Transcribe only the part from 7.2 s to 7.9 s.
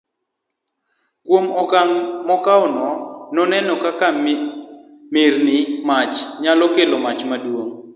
maduong'